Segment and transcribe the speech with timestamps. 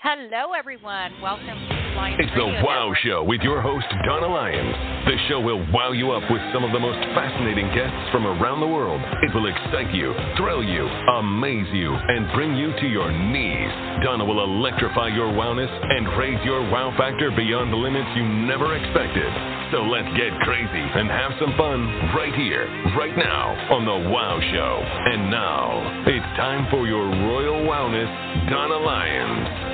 [0.00, 1.12] Hello, everyone.
[1.20, 3.04] Welcome to Lions It's the Radio Wow Network.
[3.04, 4.72] Show with your host, Donna Lyons.
[5.04, 8.64] The show will wow you up with some of the most fascinating guests from around
[8.64, 8.96] the world.
[8.96, 13.68] It will excite you, thrill you, amaze you, and bring you to your knees.
[14.00, 18.80] Donna will electrify your wowness and raise your wow factor beyond the limits you never
[18.80, 19.28] expected.
[19.68, 22.64] So let's get crazy and have some fun right here,
[22.96, 24.72] right now on The Wow Show.
[25.12, 28.08] And now, it's time for your royal wowness,
[28.48, 29.69] Donna Lyons.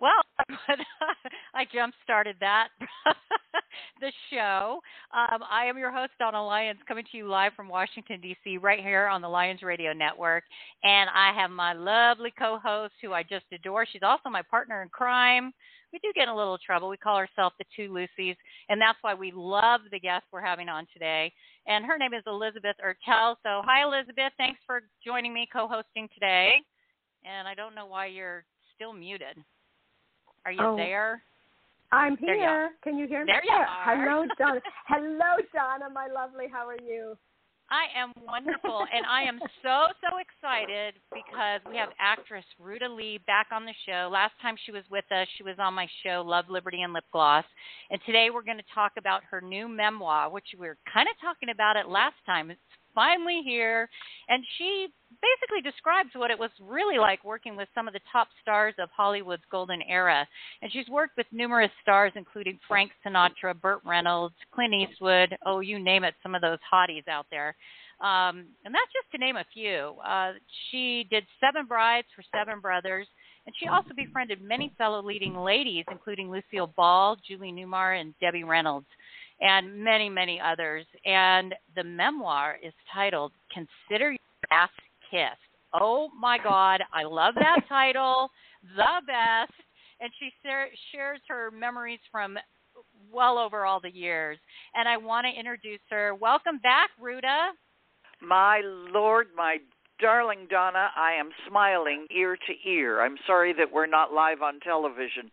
[0.00, 0.22] Well,
[1.54, 2.68] I jump started that
[4.00, 4.78] the show.
[5.12, 8.58] Um, I am your host, Donna Lyons, coming to you live from Washington D.C.
[8.58, 10.44] right here on the Lions Radio Network,
[10.84, 13.86] and I have my lovely co-host who I just adore.
[13.90, 15.52] She's also my partner in crime.
[15.92, 16.88] We do get in a little trouble.
[16.88, 18.36] We call ourselves the Two Lucies,
[18.68, 21.32] and that's why we love the guest we're having on today.
[21.66, 23.34] And her name is Elizabeth Ertel.
[23.42, 24.32] So, hi, Elizabeth.
[24.36, 26.54] Thanks for joining me, co-hosting today.
[27.24, 28.44] And I don't know why you're
[28.76, 29.38] still muted.
[30.44, 30.76] Are you Oh.
[30.76, 31.22] there?
[31.90, 32.72] I'm here.
[32.82, 33.32] Can you hear me?
[33.32, 33.96] There you are.
[33.96, 34.60] Hello, Donna.
[34.86, 36.46] Hello, Donna, my lovely.
[36.52, 37.16] How are you?
[37.70, 43.18] I am wonderful, and I am so so excited because we have actress Ruta Lee
[43.26, 44.08] back on the show.
[44.10, 47.04] Last time she was with us, she was on my show Love, Liberty, and Lip
[47.12, 47.44] Gloss,
[47.90, 51.20] and today we're going to talk about her new memoir, which we were kind of
[51.20, 52.50] talking about it last time.
[52.50, 52.60] It's
[52.98, 53.88] finally here,
[54.28, 54.88] and she
[55.22, 58.88] basically describes what it was really like working with some of the top stars of
[58.90, 60.26] Hollywood's golden era.
[60.62, 65.78] And she's worked with numerous stars, including Frank Sinatra, Burt Reynolds, Clint Eastwood, oh, you
[65.78, 67.54] name it, some of those hotties out there.
[68.00, 69.94] Um, and that's just to name a few.
[70.04, 70.32] Uh,
[70.70, 73.06] she did Seven Brides for Seven Brothers,
[73.46, 78.44] and she also befriended many fellow leading ladies, including Lucille Ball, Julie Newmar, and Debbie
[78.44, 78.86] Reynolds,
[79.40, 80.84] and many, many others.
[81.04, 84.18] And the memoir is titled Consider Your
[84.50, 84.70] Ass
[85.10, 85.36] Kissed.
[85.74, 88.30] Oh my God, I love that title.
[88.76, 89.52] The best.
[90.00, 92.38] And she share, shares her memories from
[93.12, 94.38] well over all the years.
[94.74, 96.14] And I want to introduce her.
[96.14, 97.50] Welcome back, Ruta.
[98.20, 99.58] My Lord, my
[100.00, 103.02] darling Donna, I am smiling ear to ear.
[103.02, 105.30] I'm sorry that we're not live on television.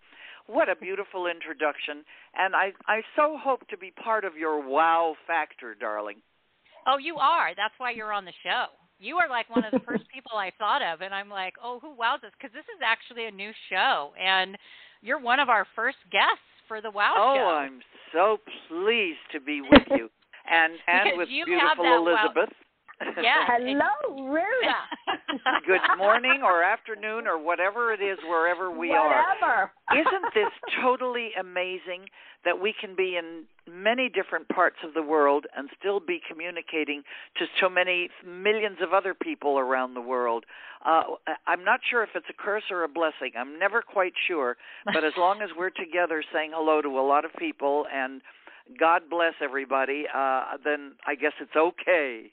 [0.48, 2.04] What a beautiful introduction.
[2.38, 6.18] And I, I so hope to be part of your wow factor, darling.
[6.88, 7.50] Oh, you are.
[7.56, 8.66] That's why you're on the show.
[9.00, 11.80] You are like one of the first people I thought of, and I'm like, oh,
[11.82, 12.32] who wows us?
[12.38, 14.58] Because this is actually a new show, and
[15.02, 17.42] you're one of our first guests for the Wow oh, Show.
[17.42, 17.82] Oh, I'm
[18.14, 18.38] so
[18.70, 20.10] pleased to be with you.
[20.46, 22.54] And and with you have beautiful that wow- Elizabeth.
[23.20, 23.50] Yeah.
[23.50, 25.15] Hello, Ruta.
[25.66, 29.72] Good morning or afternoon or whatever it is wherever we are.
[29.92, 30.52] Isn't this
[30.82, 32.08] totally amazing
[32.44, 37.04] that we can be in many different parts of the world and still be communicating
[37.38, 40.46] to so many millions of other people around the world?
[40.84, 41.04] Uh,
[41.46, 43.32] I'm not sure if it's a curse or a blessing.
[43.38, 44.58] I'm never quite sure.
[44.86, 48.22] But as long as we're together saying hello to a lot of people and
[48.80, 52.32] God bless everybody, uh, then I guess it's okay.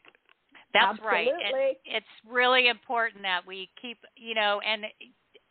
[0.72, 1.28] That's right.
[1.28, 4.84] And it's really important that we keep, you know, and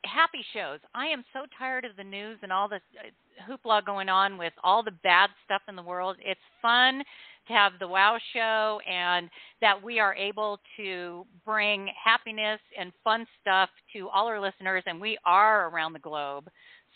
[0.06, 0.80] happy shows.
[0.96, 4.54] I am so tired of the news and all the uh, hoopla going on with
[4.64, 6.18] all the bad stuff in the world.
[6.20, 7.04] It's fun
[7.48, 9.30] to have the Wow Show and
[9.62, 15.00] that we are able to bring happiness and fun stuff to all our listeners, and
[15.00, 16.50] we are around the globe.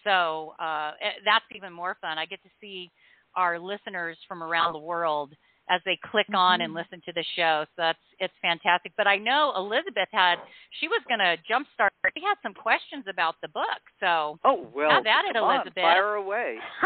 [0.04, 2.18] So uh, eh, that's even more fun.
[2.18, 2.92] I get to see
[3.36, 5.34] our listeners from around the world
[5.70, 7.66] as they click on and listen to the show.
[7.76, 8.92] So that's it's fantastic.
[8.98, 10.36] But I know Elizabeth had
[10.80, 11.90] she was going to jumpstart.
[12.16, 13.82] She had some questions about the book.
[14.00, 15.84] So Oh well, Have at it, come on, Elizabeth.
[15.84, 16.58] fire away.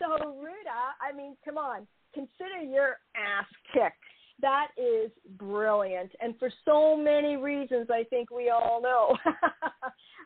[0.00, 1.86] so, Ruta, I mean, come on.
[2.14, 3.94] Consider your ass kissed.
[4.40, 6.10] That is brilliant.
[6.20, 9.16] And for so many reasons, I think we all know.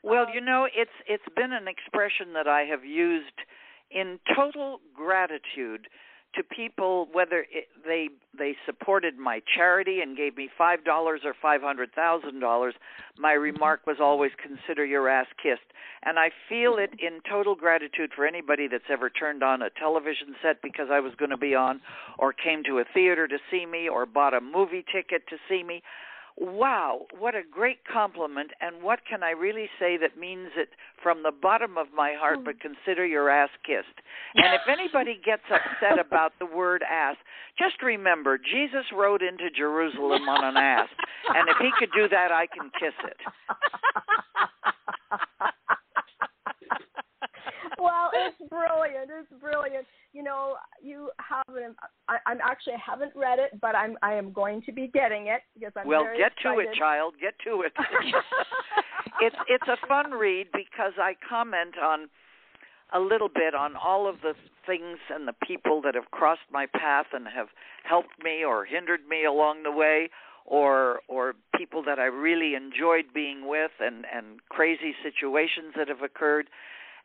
[0.05, 3.39] Well, Um, you know, it's it's been an expression that I have used
[3.91, 5.89] in total gratitude
[6.37, 11.35] to people whether it, they they supported my charity and gave me five dollars or
[11.41, 12.75] five hundred thousand dollars.
[13.19, 13.43] My mm-hmm.
[13.43, 15.73] remark was always consider your ass kissed,
[16.03, 20.35] and I feel it in total gratitude for anybody that's ever turned on a television
[20.43, 21.81] set because I was going to be on,
[22.19, 25.63] or came to a theater to see me, or bought a movie ticket to see
[25.63, 25.83] me.
[26.37, 30.71] Wow, what a great compliment, and what can I really say that means it
[31.01, 32.45] from the bottom of my heart, hmm.
[32.45, 33.87] but consider your ass kissed.
[34.37, 37.15] And if anybody gets upset about the word ass,
[37.57, 40.89] just remember Jesus rode into Jerusalem on an ass,
[41.29, 43.17] and if he could do that, I can kiss it.
[48.15, 49.11] it's brilliant.
[49.11, 49.87] It's brilliant.
[50.13, 51.75] You know, you have an.
[52.09, 55.27] I, I'm actually I haven't read it, but I'm I am going to be getting
[55.27, 56.65] it because I'm well, get excited.
[56.65, 57.15] to it, child.
[57.21, 57.73] Get to it.
[59.21, 62.09] it's it's a fun read because I comment on
[62.95, 64.35] a little bit on all of the
[64.67, 67.49] things and the people that have crossed my path and have
[67.83, 70.11] helped me or hindered me along the way
[70.47, 76.03] or or people that I really enjoyed being with and and crazy situations that have
[76.03, 76.49] occurred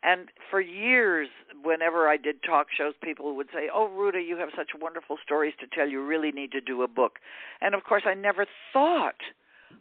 [0.03, 1.27] and for years
[1.63, 5.53] whenever I did talk shows people would say oh Ruta you have such wonderful stories
[5.59, 7.19] to tell you really need to do a book
[7.61, 9.21] and of course I never thought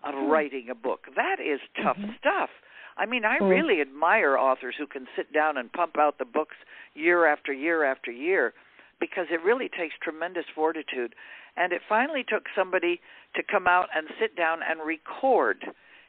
[0.04, 0.30] of Hmm.
[0.30, 2.10] writing a book that is tough Mm-hmm.
[2.18, 2.50] stuff
[2.96, 3.48] I mean I Mm.
[3.48, 6.56] really admire authors who can sit down and pump out the books
[6.94, 8.54] year after year after year
[9.00, 11.14] because it really takes tremendous fortitude
[11.56, 13.00] and it finally took somebody
[13.34, 15.64] to come out and sit down and record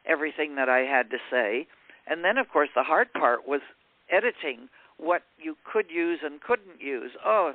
[0.05, 1.67] everything that I had to say.
[2.07, 3.61] And then, of course, the hard part was
[4.11, 7.11] editing what you could use and couldn't use.
[7.25, 7.53] Oh,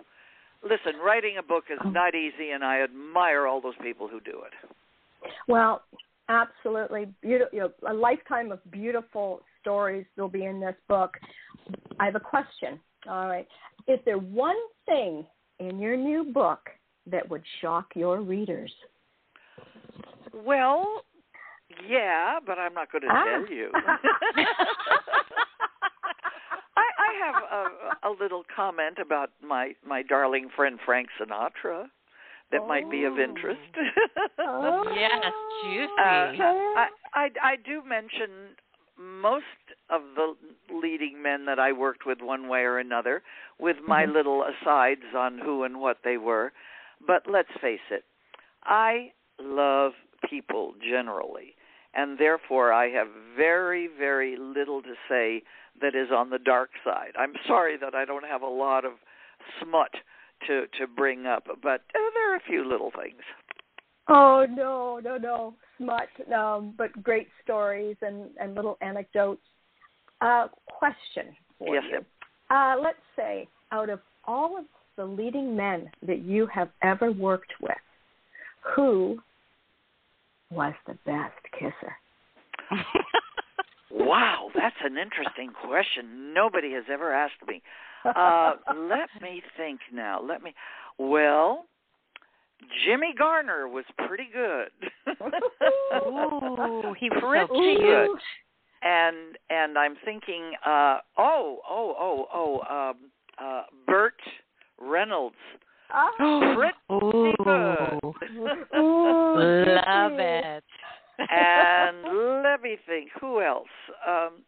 [0.63, 4.43] listen, writing a book is not easy, and I admire all those people who do
[4.43, 5.31] it.
[5.49, 5.83] Well,
[6.29, 7.49] absolutely beautiful.
[7.53, 11.15] You know, a lifetime of beautiful stories will be in this book.
[12.01, 12.81] I have a question.
[13.09, 13.47] All right,
[13.87, 14.57] is there one
[14.87, 15.27] thing
[15.59, 16.71] in your new book
[17.11, 18.73] that would shock your readers?
[20.33, 21.03] Well,
[21.89, 23.25] yeah, but I'm not going to Ah.
[23.25, 23.71] tell you.
[27.23, 27.37] I, I have
[28.05, 31.87] a, a little comment about my my darling friend Frank Sinatra
[32.53, 33.23] that might be of Oh.
[33.23, 33.61] interest.
[34.41, 34.83] Oh.
[34.95, 35.33] Yes,
[35.63, 35.89] juicy.
[35.99, 36.43] Uh,
[36.77, 38.55] I, I I do mention
[38.99, 39.45] most
[39.91, 40.35] of the
[40.73, 43.23] leading men that I worked with one way or another,
[43.59, 44.13] with my Mhm.
[44.13, 46.53] little asides on who and what they were.
[47.07, 48.05] But let's face it,
[48.65, 49.95] I love
[50.29, 51.54] people generally,
[51.95, 55.43] and therefore I have very, very little to say
[55.81, 57.13] that is on the dark side.
[57.19, 58.93] I'm sorry that I don't have a lot of
[59.63, 59.91] smut
[60.47, 63.23] to to bring up, but uh, there are a few little things.
[64.09, 69.43] Oh no, no, no, smut, um, but great stories and and little anecdotes.
[70.21, 72.05] Uh, question for Yes, you.
[72.55, 74.65] Uh, let's say out of all of
[74.97, 77.73] the leading men that you have ever worked with,
[78.75, 79.19] who
[80.51, 81.97] was the best kisser?
[83.95, 86.35] Wow, that's an interesting question.
[86.35, 87.63] Nobody has ever asked me.
[88.05, 90.21] Uh, let me think now.
[90.21, 90.53] Let me.
[90.99, 91.67] Well,
[92.85, 94.69] Jimmy Garner was pretty good.
[96.07, 98.19] Ooh, he was pretty so good.
[98.83, 102.97] And and I'm thinking, uh, oh, oh, oh, oh, um,
[103.39, 104.21] uh, Burt
[104.81, 105.37] Reynolds.
[105.91, 106.11] Ah.
[106.57, 108.01] Pretty Ooh, good.
[108.77, 109.35] Ooh,
[109.87, 110.65] love it.
[111.31, 113.69] and let me think, who else?
[114.07, 114.43] Um,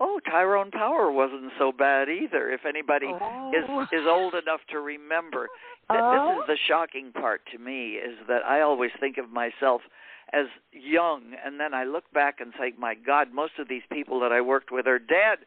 [0.00, 2.50] oh, Tyrone Power wasn't so bad either.
[2.50, 3.14] If anybody is
[3.68, 3.86] Oh.
[3.92, 5.48] is old enough to remember,
[5.90, 5.94] Oh.
[6.12, 9.80] this is the shocking part to me is that I always think of myself
[10.34, 14.20] as young, and then I look back and say, my God, most of these people
[14.20, 15.38] that I worked with are dead,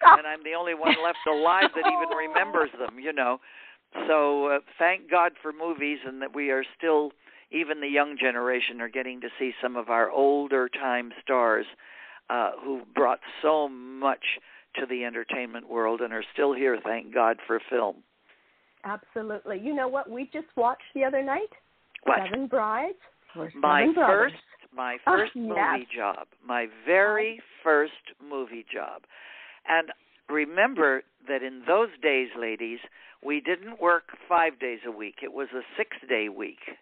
[0.00, 3.00] and I'm the only one left alive that even remembers them.
[3.00, 3.40] You know,
[4.06, 7.12] so uh, thank God for movies, and that we are still.
[7.50, 11.64] Even the young generation are getting to see some of our older time stars
[12.28, 14.22] uh, who brought so much
[14.78, 16.78] to the entertainment world and are still here.
[16.84, 17.96] Thank God for film.
[18.84, 19.58] Absolutely.
[19.60, 21.48] You know what we just watched the other night?
[22.04, 22.18] What?
[22.30, 22.98] Seven Brides
[23.54, 24.34] my Seven first
[24.74, 25.44] my Oh, first yes.
[25.46, 27.92] movie job my very first
[28.22, 29.02] movie job
[29.68, 29.88] and
[30.28, 32.80] remember that in those days ladies
[33.24, 35.16] we didn't work 5 days a week.
[35.22, 36.78] It was a 6 day week.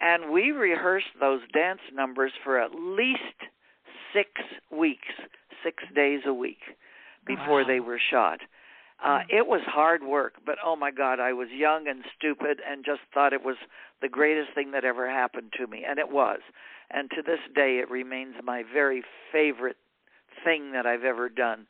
[0.00, 3.42] And we rehearsed those dance numbers for at least
[4.12, 4.30] 6
[4.70, 5.08] weeks
[5.64, 6.60] 6 days a week
[7.26, 7.66] before Wow.
[7.66, 8.40] they were shot.
[9.00, 12.84] Uh, it was hard work, but oh my God, I was young and stupid and
[12.84, 13.56] just thought it was
[14.00, 16.40] the greatest thing that ever happened to me, and it was.
[16.90, 19.76] And to this day, it remains my very favorite
[20.44, 21.66] thing that I've ever done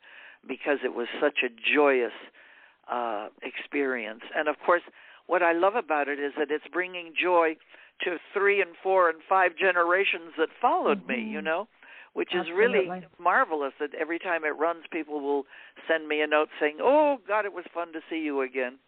[0.47, 2.13] because it was such a joyous
[2.91, 4.21] uh, experience.
[4.35, 4.81] And of course,
[5.27, 7.55] what I love about it is that it's bringing joy
[8.01, 11.21] to three and four and five generations that followed me.
[11.21, 11.43] You Mhm.
[11.43, 11.67] know,
[12.13, 13.07] which is really Absolutely.
[13.19, 13.73] marvelous.
[13.79, 15.45] That every time it runs, people will
[15.87, 18.79] send me a note saying, "Oh God, it was fun to see you again."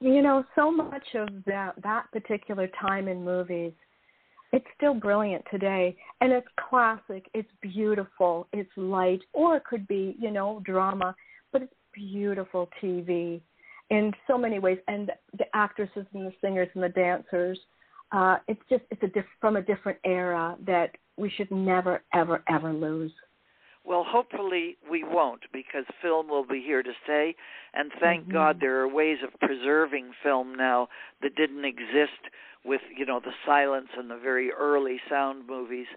[0.00, 3.74] You know, so much of that that particular time in movies,
[4.52, 7.26] it's still brilliant today, and it's classic.
[7.34, 8.48] It's beautiful.
[8.52, 11.14] It's light, or it could be, you know, drama,
[11.52, 13.40] but it's beautiful TV
[13.90, 14.78] in so many ways.
[14.88, 17.58] And the actresses and the singers and the dancers,
[18.12, 22.42] uh, it's just it's a diff- from a different era that we should never, ever,
[22.48, 23.12] ever lose.
[23.90, 27.34] Well, hopefully we won't because film will be here to stay.
[27.74, 28.32] And thank mm-hmm.
[28.32, 30.86] God there are ways of preserving film now
[31.22, 32.30] that didn't exist
[32.64, 35.88] with, you know, the silence and the very early sound movies.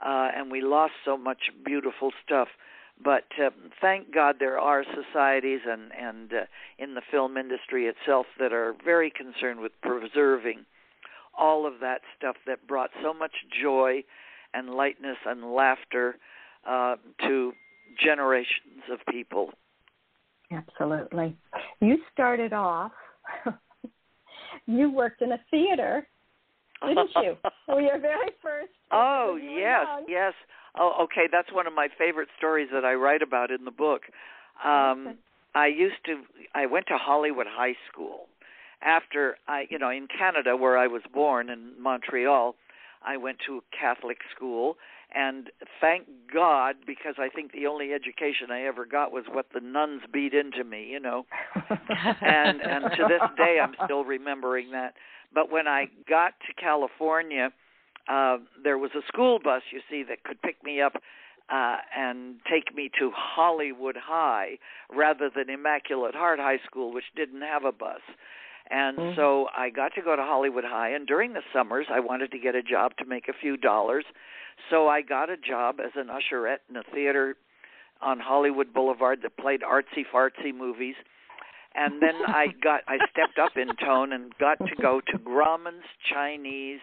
[0.00, 2.48] Uh, and we lost so much beautiful stuff.
[3.04, 6.44] But uh, thank God there are societies and, and uh,
[6.78, 10.64] in the film industry itself that are very concerned with preserving
[11.36, 13.32] all of that stuff that brought so much
[13.62, 14.02] joy
[14.54, 16.16] and lightness and laughter
[16.68, 17.52] uh, to
[18.02, 19.50] generations of people.
[20.50, 21.36] Absolutely.
[21.80, 22.92] You started off,
[24.66, 26.06] you worked in a theater,
[26.86, 27.36] didn't you?
[27.68, 28.72] Your very first.
[28.92, 30.32] Oh, yes, yes.
[30.78, 31.28] Oh, okay.
[31.30, 34.02] That's one of my favorite stories that I write about in the book.
[34.64, 35.18] Um,
[35.54, 36.22] I used to,
[36.54, 38.26] I went to Hollywood High School
[38.82, 42.54] after I, you know, in Canada where I was born in Montreal.
[43.04, 44.76] I went to a Catholic school,
[45.14, 49.60] and thank God because I think the only education I ever got was what the
[49.60, 51.24] nuns beat into me, you know.
[51.54, 54.94] and and to this day I'm still remembering that.
[55.32, 57.50] But when I got to California,
[58.08, 60.94] uh there was a school bus, you see, that could pick me up
[61.48, 64.58] uh and take me to Hollywood High
[64.94, 68.00] rather than Immaculate Heart High School which didn't have a bus.
[68.70, 69.16] And mm-hmm.
[69.16, 72.38] so I got to go to Hollywood High and during the summers I wanted to
[72.38, 74.04] get a job to make a few dollars
[74.70, 77.36] so I got a job as an usherette in a theater
[78.00, 80.94] on Hollywood Boulevard that played artsy fartsy movies.
[81.74, 85.84] And then I got I stepped up in tone and got to go to Grauman's
[86.12, 86.80] Chinese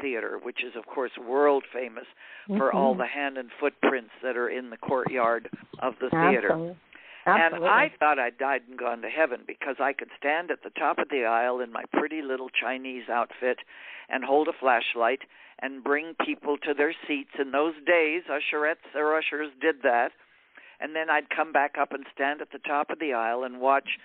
[0.00, 2.06] Theater, which is of course world famous
[2.48, 2.76] for mm-hmm.
[2.76, 5.48] all the hand and footprints that are in the courtyard
[5.80, 6.52] of the theater.
[6.52, 6.76] Absolutely.
[7.26, 7.68] Absolutely.
[7.68, 10.70] And I thought I'd died and gone to heaven because I could stand at the
[10.70, 13.58] top of the aisle in my pretty little Chinese outfit
[14.08, 15.20] and hold a flashlight
[15.60, 17.30] and bring people to their seats.
[17.38, 20.10] In those days, usherettes or ushers did that.
[20.80, 23.60] And then I'd come back up and stand at the top of the aisle and
[23.60, 23.98] watch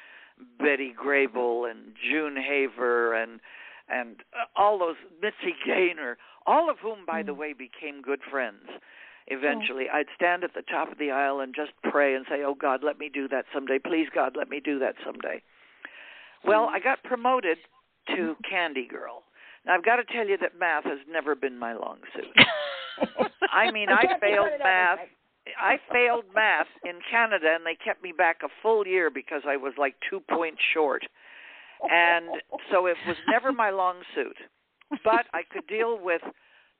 [0.57, 3.39] Betty Grable and June Haver and
[3.91, 4.17] and
[4.55, 7.25] all those Mitzi Gaynor, all of whom, by mm.
[7.25, 8.67] the way, became good friends.
[9.29, 9.97] Eventually, oh.
[9.97, 12.83] I'd stand at the top of the aisle and just pray and say, "Oh God,
[12.83, 13.79] let me do that someday.
[13.79, 15.41] Please, God, let me do that someday."
[16.43, 16.69] Well, mm.
[16.69, 17.57] I got promoted
[18.15, 19.23] to Candy Girl,
[19.65, 22.45] now, I've got to tell you that math has never been my long suit.
[23.51, 24.99] I mean, I, I failed math.
[25.59, 29.57] I failed math in Canada, and they kept me back a full year because I
[29.57, 31.03] was like two points short.
[31.89, 32.25] And
[32.71, 34.37] so it was never my long suit.
[35.03, 36.21] But I could deal with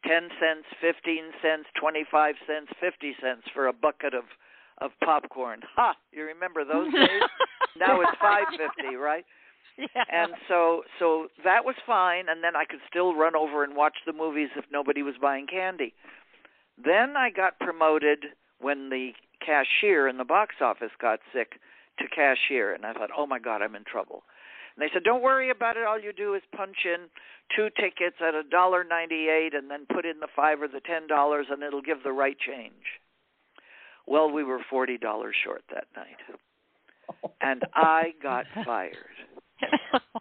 [0.05, 4.23] 10 cents, 15 cents, 25 cents, 50 cents for a bucket of
[4.81, 5.59] of popcorn.
[5.75, 7.21] Ha, you remember those days?
[7.77, 9.25] now it's 5.50, right?
[9.77, 10.03] Yeah.
[10.09, 13.97] And so so that was fine and then I could still run over and watch
[14.05, 15.93] the movies if nobody was buying candy.
[16.83, 18.25] Then I got promoted
[18.59, 19.11] when the
[19.45, 21.59] cashier in the box office got sick
[21.99, 24.23] to cashier and I thought, "Oh my god, I'm in trouble."
[24.75, 25.85] And they said, "Don't worry about it.
[25.85, 27.09] All you do is punch in
[27.55, 31.51] two tickets at a dollar 98 and then put in the 5 or the $10
[31.51, 32.99] and it'll give the right change."
[34.09, 34.99] Well, we were $40
[35.43, 36.17] short that night.
[37.41, 38.95] And I got fired.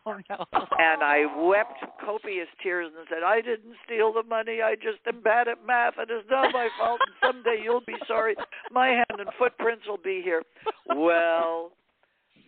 [0.05, 0.45] oh no.
[0.53, 4.61] And I wept copious tears and said, I didn't steal the money.
[4.63, 7.01] I just am bad at math and it's not my fault.
[7.07, 7.15] And
[7.45, 8.37] someday you'll be sorry.
[8.71, 10.43] My hand and footprints will be here.
[10.87, 11.73] Well,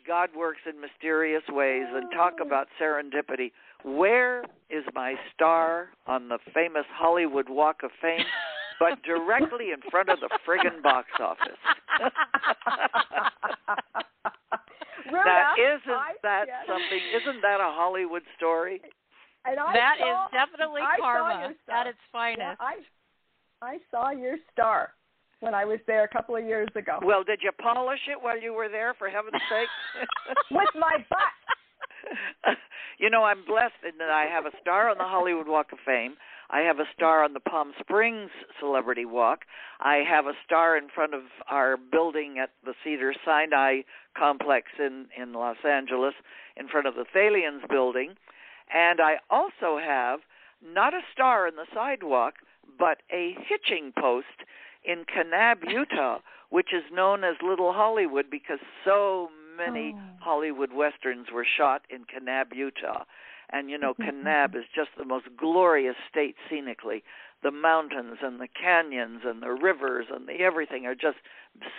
[0.06, 3.52] God works in mysterious ways and talk about serendipity.
[3.84, 8.24] Where is my star on the famous Hollywood Walk of Fame?
[8.78, 11.60] But directly in front of the friggin' box office.
[15.04, 16.64] Ruta, now, isn't I, that yes.
[16.66, 17.00] something?
[17.20, 18.80] Isn't that a Hollywood story?
[19.44, 22.40] And I That saw, is definitely I karma at its finest.
[22.40, 22.76] Yeah, I
[23.62, 24.94] I saw your star
[25.40, 26.98] when I was there a couple of years ago.
[27.02, 28.94] Well, did you polish it while you were there?
[28.94, 29.68] For heaven's sake!
[30.50, 32.56] With my butt.
[32.98, 35.78] you know, I'm blessed in that I have a star on the Hollywood Walk of
[35.84, 36.14] Fame.
[36.50, 39.40] I have a star on the Palm Springs Celebrity Walk.
[39.80, 43.82] I have a star in front of our building at the Cedar Sinai
[44.16, 46.14] complex in in Los Angeles,
[46.56, 48.14] in front of the Thalians building,
[48.72, 50.20] and I also have
[50.62, 52.34] not a star in the sidewalk,
[52.78, 54.26] but a hitching post
[54.84, 56.18] in Kanab, Utah,
[56.50, 60.00] which is known as Little Hollywood because so many oh.
[60.20, 63.04] Hollywood westerns were shot in Kanab, Utah.
[63.52, 63.94] And you know.
[64.00, 67.02] Kanab is just the most glorious state scenically.
[67.42, 71.18] The mountains and the canyons and the rivers and the everything are just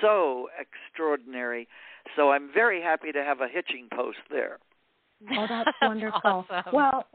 [0.01, 1.67] so extraordinary.
[2.15, 4.58] So I'm very happy to have a hitching post there.
[5.38, 6.20] Oh, that's wonderful.
[6.24, 6.74] awesome.
[6.74, 7.05] Well,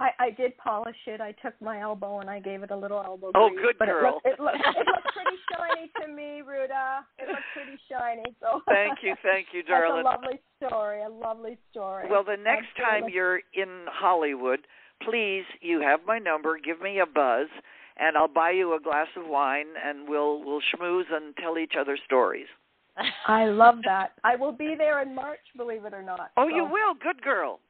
[0.00, 1.20] I, I did polish it.
[1.20, 3.86] I took my elbow and I gave it a little elbow Oh, grease, good but
[3.86, 4.20] girl.
[4.24, 7.04] It looked, it, looked, it looked pretty shiny to me, Ruta.
[7.18, 8.34] It looked pretty shiny.
[8.40, 10.00] So Thank you, thank you, That's darling.
[10.00, 11.02] a lovely story.
[11.02, 12.06] A lovely story.
[12.10, 14.60] Well, the next time you're in Hollywood,
[15.02, 16.58] please, you have my number.
[16.58, 17.48] Give me a buzz,
[17.98, 21.74] and I'll buy you a glass of wine, and we'll we'll schmooze and tell each
[21.78, 22.46] other stories.
[23.26, 24.12] I love that.
[24.24, 26.30] I will be there in March, believe it or not.
[26.36, 26.94] Oh, you will.
[27.00, 27.60] Good girl.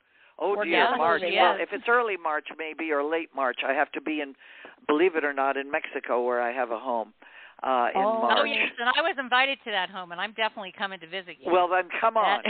[0.40, 1.20] Oh We're dear, March.
[1.20, 1.62] be Well, there.
[1.62, 4.34] if it's early March, maybe or late March, I have to be in.
[4.88, 7.12] Believe it or not, in Mexico, where I have a home.
[7.62, 8.22] Uh, in Oh.
[8.22, 8.38] March.
[8.40, 11.36] Oh yes, and I was invited to that home, and I'm definitely coming to visit
[11.38, 11.52] you.
[11.52, 12.42] Well, then come on.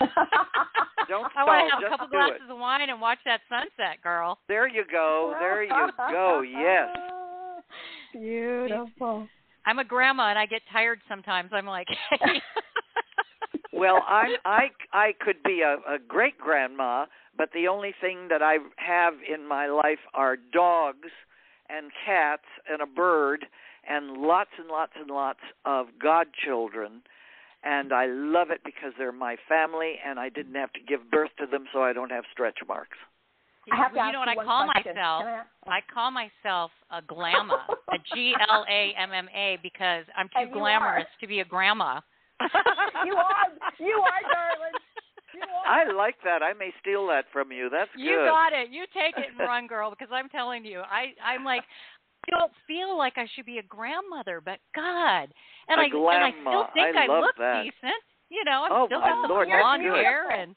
[0.00, 0.10] That-
[1.08, 2.50] Don't I want to have a couple glasses it.
[2.50, 4.38] of wine and watch that sunset, girl.
[4.48, 5.34] There you go.
[5.38, 5.70] There you
[6.10, 6.40] go.
[6.42, 6.88] Yes.
[8.12, 9.28] Beautiful.
[9.66, 11.50] I'm a grandma, and I get tired sometimes.
[11.52, 11.88] I'm like,
[13.74, 18.42] Well, I I I could be a, a great grandma, but the only thing that
[18.42, 21.08] I have in my life are dogs
[21.68, 23.46] and cats and a bird
[23.88, 27.02] and lots and lots and lots of godchildren.
[27.64, 31.30] And I love it because they're my family, and I didn't have to give birth
[31.38, 32.98] to them, so I don't have stretch marks.
[33.72, 34.94] I have well, you know what I call question.
[34.94, 35.24] myself?
[35.66, 40.28] I I call myself a glamma, a G L A M M A, because I'm
[40.28, 41.20] too And glamorous are.
[41.20, 42.00] to be a grandma.
[43.06, 43.48] you are,
[43.78, 44.74] you are, darling.
[45.34, 45.66] You are.
[45.66, 46.42] I like that.
[46.42, 47.68] I may steal that from you.
[47.70, 48.02] That's good.
[48.02, 48.70] You got it.
[48.70, 49.90] You take it and run, girl.
[49.90, 51.62] Because I'm telling you, I I'm like,
[52.26, 55.28] I don't feel like I should be a grandmother, but God,
[55.68, 57.62] and A I and I still think I love look that.
[57.64, 58.02] decent.
[58.30, 60.02] You know, I Oh, still got the Lord, that's blonde beautiful.
[60.02, 60.54] hair and.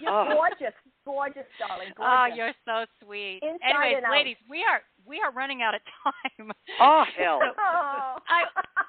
[0.00, 0.28] You're Oh.
[0.34, 0.74] gorgeous,
[1.06, 1.88] gorgeous, darling.
[1.96, 2.32] Oh, gorgeous.
[2.32, 3.40] Oh, you're so sweet.
[3.42, 3.62] Inside
[3.96, 6.52] Anyways, ladies, we are we are running out of time.
[6.80, 7.40] Oh hell!
[7.58, 8.16] Oh.
[8.28, 8.44] I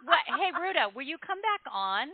[0.06, 2.08] what, hey Ruta, will you come back on?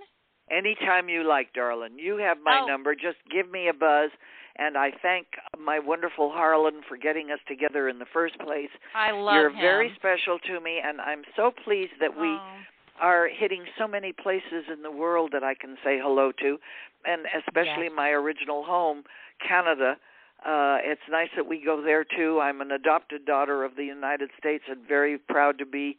[0.49, 1.97] Anytime you like, darling.
[1.97, 2.67] You have my Oh.
[2.67, 2.95] number.
[2.95, 4.11] Just give me a buzz.
[4.57, 8.69] And I thank my wonderful Harlan for getting us together in the first place.
[8.93, 9.61] I love You're him.
[9.61, 12.57] very special to me, and I'm so pleased that we Oh.
[12.99, 16.59] are hitting so many places in the world that I can say hello to,
[17.05, 17.93] and especially Yes.
[17.93, 19.05] my original home,
[19.39, 19.97] Canada.
[20.43, 22.41] Uh, it's nice that we go there too.
[22.41, 25.97] I'm an adopted daughter of the United States and very proud to be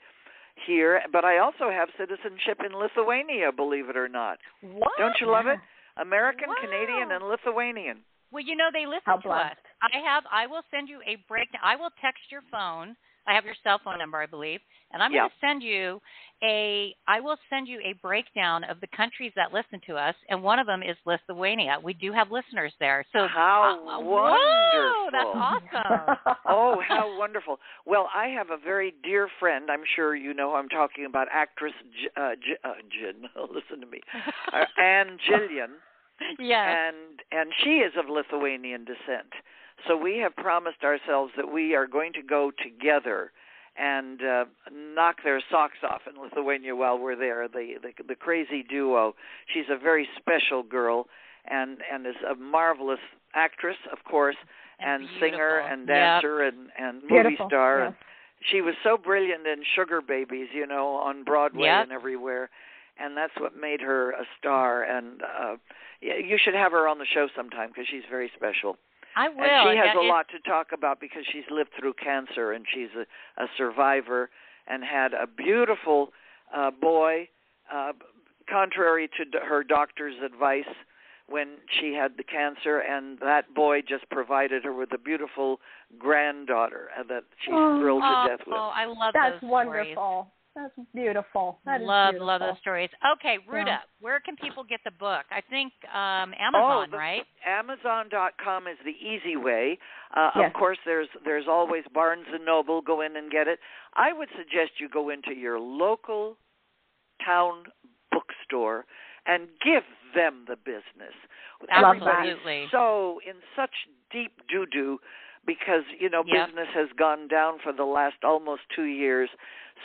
[0.66, 1.02] here.
[1.12, 4.38] But I also have citizenship in Lithuania, believe it or not.
[4.60, 4.92] What?
[4.98, 5.58] Don't you love it?
[5.96, 6.56] American, Wow.
[6.62, 7.98] Canadian, and Lithuanian.
[8.30, 9.56] Well, you know they listen How to us.
[9.82, 10.24] I have.
[10.32, 11.60] I will send you a breakdown.
[11.62, 12.96] I will text your phone.
[13.26, 14.60] I have your cell phone number, I believe,
[14.92, 15.20] and I'm Yeah.
[15.20, 16.00] going to send you
[16.42, 16.94] a.
[17.06, 20.58] I will send you a breakdown of the countries that listen to us, and one
[20.58, 21.78] of them is Lithuania.
[21.82, 23.04] We do have listeners there.
[23.12, 24.10] So How uh, wonderful!
[24.10, 26.36] Whoa, that's awesome.
[26.48, 27.58] oh, how wonderful.
[27.86, 29.70] Well, I have a very dear friend.
[29.70, 33.28] I'm sure you know who I'm talking about, actress J- uh, J- uh, Jen.
[33.54, 34.00] Listen to me.
[34.52, 35.74] Uh, Ann Jillian.
[36.38, 36.76] yes.
[36.78, 39.32] And and she is of Lithuanian descent.
[39.88, 43.32] So we have promised ourselves that we are going to go together
[43.76, 44.44] and uh,
[44.94, 47.48] knock their socks off in Lithuania while we're there.
[47.48, 49.14] The, the the crazy duo.
[49.52, 51.06] She's a very special girl
[51.50, 53.00] and and is a marvelous
[53.34, 54.36] actress, of course,
[54.78, 55.72] and, singer beautiful.
[55.72, 55.96] and Yep.
[55.96, 57.48] dancer and and movie Beautiful.
[57.48, 57.78] star.
[57.78, 57.86] Yes.
[57.88, 57.96] And
[58.50, 61.84] she was so brilliant in Sugar Babies, you know, on Broadway Yep.
[61.84, 62.50] and everywhere.
[62.98, 64.82] And that's what made her a star.
[64.82, 65.56] And uh,
[66.02, 68.76] yeah, you should have her on the show sometime because she's very special.
[69.16, 69.40] I will.
[69.44, 72.52] And she has Yeah, a it- lot to talk about because she's lived through cancer
[72.52, 73.06] and she's a,
[73.42, 74.30] a survivor
[74.66, 76.12] and had a beautiful
[76.54, 77.28] uh, boy,
[77.72, 77.92] uh,
[78.48, 80.68] contrary to d- her doctor's advice
[81.28, 85.60] when she had the cancer, and that boy just provided her with a beautiful
[85.98, 87.80] granddaughter uh, that she's Oh.
[87.80, 88.56] thrilled oh, to death with.
[88.58, 90.30] oh, I love That's those wonderful.
[90.54, 91.58] That's beautiful.
[91.64, 92.26] That is love beautiful.
[92.26, 92.90] love those stories.
[93.14, 93.78] Okay, Ruta, Yeah.
[94.00, 95.24] where can people get the book?
[95.30, 97.26] I think um Amazon, oh, the, right?
[97.46, 99.78] Amazon.com is the easy way.
[100.14, 100.46] Uh, Yes.
[100.48, 102.82] Of course, there's there's always Barnes and Noble.
[102.82, 103.60] Go in and get it.
[103.94, 106.36] I would suggest you go into your local
[107.24, 107.64] town
[108.10, 108.84] bookstore
[109.26, 109.84] and give
[110.14, 111.14] them the business.
[111.80, 112.26] Love that.
[112.26, 112.66] Absolutely.
[112.70, 113.74] So in such
[114.10, 114.98] deep doo doo
[115.46, 116.48] because you know Yep.
[116.48, 119.30] business has gone down for the last almost two years.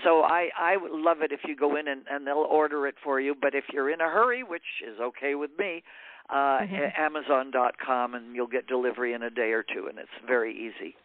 [0.03, 2.95] So I I would love it if you go in and, and they'll order it
[3.03, 3.35] for you.
[3.39, 5.83] But if you're in a hurry, which is okay with me,
[6.29, 6.97] uh, Mhm.
[6.99, 10.95] Amazon.com and you'll get delivery in a day or two, and it's very easy.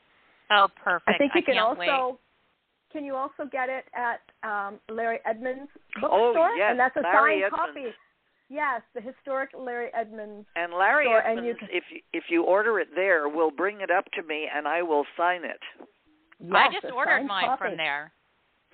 [0.50, 1.08] Oh, perfect.
[1.14, 1.78] I think you can can't also
[2.10, 2.18] wait.
[2.92, 5.70] can you also get it at um, Larry Edmunds
[6.02, 6.50] Oh, bookstore?
[6.56, 7.74] yes, and that's a Larry signed Edmunds.
[7.74, 7.94] copy.
[8.50, 10.46] Yes, the historic Larry Edmunds.
[10.56, 13.80] And Larry Sure, and you can- if you, if you order it there, will bring
[13.80, 15.62] it up to me and I will sign it.
[16.52, 17.68] I just ordered mine copy.
[17.68, 18.12] from there.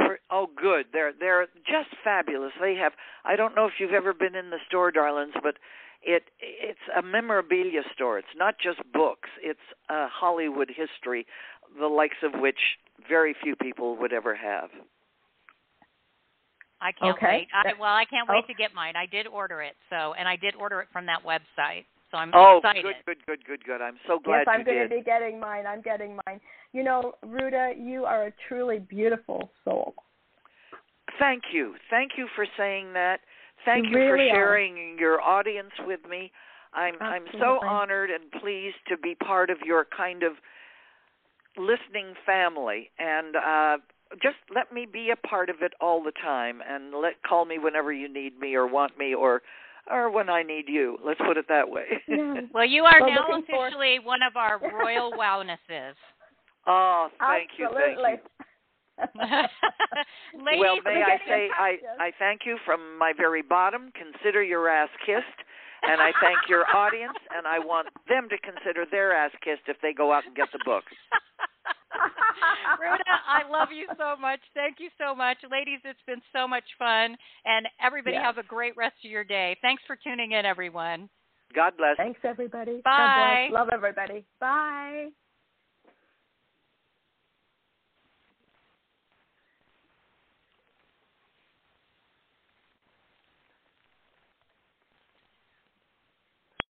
[0.09, 0.87] Per- Oh, good.
[0.93, 2.53] They're they're just fabulous.
[2.61, 2.93] They have.
[3.25, 5.57] I don't know if you've ever been in the store, darlings, but
[6.03, 8.19] it it's a memorabilia store.
[8.19, 9.29] It's not just books.
[9.43, 11.27] It's a Hollywood history,
[11.79, 12.59] the likes of which
[13.09, 14.71] very few people would ever have.
[16.81, 17.27] I can't Okay.
[17.27, 17.49] wait.
[17.53, 18.47] I, well, I can't wait Oh.
[18.47, 18.95] to get mine.
[18.97, 21.85] I did order it, so and I did order it from that website.
[22.11, 22.85] So I'm Oh, excited.
[22.85, 23.83] good, good, good, good, good.
[23.83, 25.67] I'm so glad yes, I'm going to be getting mine.
[25.67, 26.41] I'm getting mine.
[26.73, 29.95] You know, Ruta, you are a truly beautiful soul.
[31.19, 31.75] Thank you.
[31.91, 33.21] Thank you for saying that.
[33.65, 34.35] Thank You you, for really are.
[34.35, 36.31] sharing your audience with me.
[36.75, 40.33] I'm I'm so honored and pleased to be part of your kind of
[41.57, 43.79] listening family and uh
[44.23, 47.59] just let me be a part of it all the time and let call me
[47.59, 49.43] whenever you need me or want me or
[49.91, 50.99] or when I need you.
[51.05, 51.85] Let's put it that way.
[52.09, 52.35] Yeah.
[52.55, 55.97] Well, you are Well, now looking for- officially one of our royal wellnesses.
[56.67, 58.03] oh, thank you, thank you.
[60.45, 61.77] Ladies, well, may I say I.
[62.01, 63.93] I thank you from my very bottom.
[63.95, 65.41] Consider your ass kissed,
[65.83, 69.77] and I thank your audience, and I want them to consider their ass kissed if
[69.83, 70.83] they go out and get the book.
[72.81, 74.41] Ruta, I love you so much.
[74.55, 75.39] Thank you so much.
[75.51, 77.17] Ladies, it's been so much fun.
[77.45, 78.25] And everybody Yes.
[78.25, 79.57] have a great rest of your day.
[79.63, 81.09] Thanks for tuning in, everyone.
[81.55, 81.97] God bless.
[81.97, 82.83] Thanks, everybody.
[82.85, 83.47] Bye.
[83.49, 83.61] God bless.
[83.61, 84.25] Love everybody.
[84.41, 85.09] Bye.